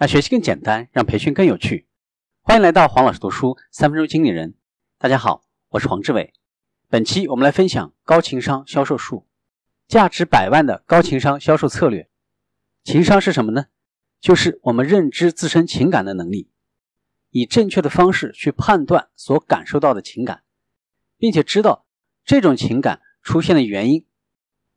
[0.00, 1.86] 让学习更简单，让培训更有趣。
[2.40, 4.54] 欢迎来到黄老师读书三分钟经理人。
[4.96, 6.32] 大家好，我是黄志伟。
[6.88, 9.26] 本期我们来分享高情商销售术，
[9.86, 12.08] 价值百万的高情商销售策略。
[12.82, 13.66] 情商是什么呢？
[14.18, 16.48] 就是我们认知自身情感的能力，
[17.28, 20.44] 以正确的方式去判断所感受到的情感，
[21.18, 21.84] 并且知道
[22.24, 24.06] 这种情感出现的原因。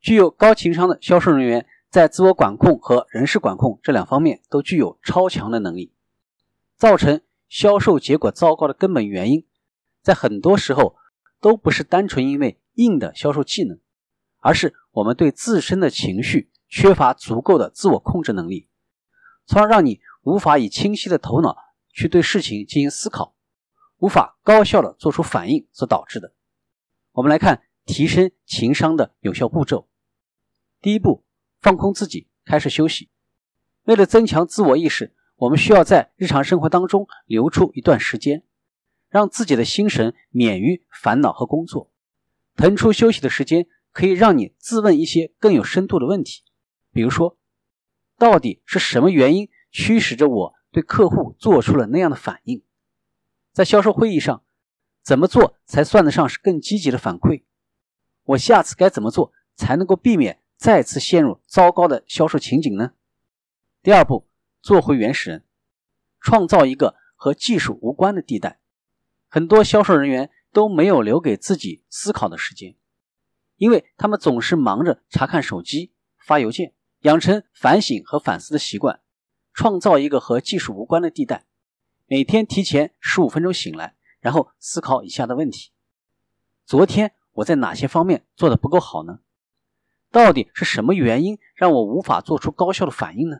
[0.00, 1.64] 具有高情商的销售人员。
[1.92, 5.92] 在自我管控和人事管控这两方面都具有超强的能力。
[6.74, 9.46] 造成销售结果糟糕的根本原因，
[10.00, 10.96] 在很多时候
[11.38, 13.78] 都不是单纯因为硬的销售技能，
[14.38, 18.70] 而是我们对自身的情绪缺乏足够的自我控制能力，
[19.44, 21.54] 从而让你无法以清晰的头脑
[21.92, 23.34] 去对事情进行思考，
[23.98, 26.32] 无法高效的做出反应所导致的。
[27.12, 29.86] 我们来看提升情商的有效步骤。
[30.80, 31.22] 第一步。
[31.62, 33.08] 放空自己，开始休息。
[33.84, 38.42] 为了增强自我意识，我们需要在日常生活当中留出一段时间，
[39.08, 41.92] 让自己的心神免于烦恼和工作。
[42.56, 46.42] 腾出休息的时间，可以让你自问一些更有深度的问题，
[46.92, 47.38] 比如说，
[48.18, 52.64] 到底是什么原因驱使着我对客户做出了那样的反应？
[53.52, 54.42] 在销售会议上，
[55.00, 57.44] 怎么做才算得上是更积极的反馈？
[58.24, 60.41] 我下次该怎么做才能够避免？
[60.62, 62.92] 再次陷入糟糕的销售情景呢？
[63.82, 64.28] 第二步，
[64.60, 65.44] 做回原始人，
[66.20, 68.60] 创造一个和技术无关的地带。
[69.28, 72.76] 很多销售人员都没有留给自己思考的时间，
[73.56, 76.74] 因为他们总是忙着查看手机、发邮件。
[77.00, 79.00] 养成反省和反思的习惯，
[79.52, 81.44] 创造一个和技术无关的地带。
[82.06, 85.72] 每天提前十五分钟醒来，然后思考以下的问题：
[86.64, 89.18] 昨天我在哪些方面做的不够好呢？
[90.12, 93.38] 到底是什么原因让我无法做出高效的反应呢？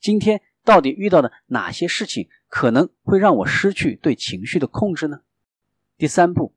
[0.00, 5.22] 今天到底遇到的哪些事情可能会让我失去对情绪的控制呢？
[5.98, 6.54] 第三步，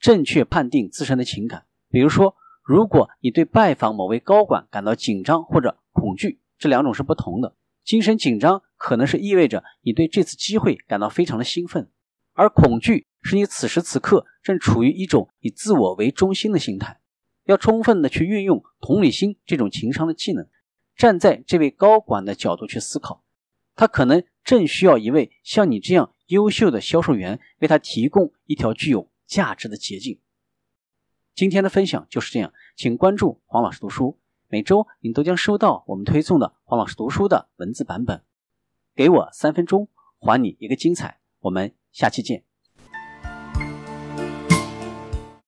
[0.00, 1.66] 正确判定自身的情感。
[1.88, 7.54] 比如说，如果你对拜访某位高管感到紧张或者恐惧，这两种是不同的。
[7.84, 11.88] 精神紧张可能是意味着你对这次机会感到非常的兴奋，
[12.32, 16.98] 而恐惧是你此时此刻正处于一种以自我为中心的心态。
[17.44, 20.48] 要充分的去运用同理心这种情商的技能，
[20.96, 23.24] 站在这位高管的角度去思考，
[23.74, 30.20] 他可能正需要一位像你这样优秀的销售员为他提供一条具有价值的捷径。
[31.34, 38.22] 今天的分享就是这样，请关注黄老师读书，每周您都将收到我们推送的黄老师读书的文字版本。
[38.94, 39.88] 给我三分钟，
[40.18, 42.51] 还你一个精彩，我们下期见。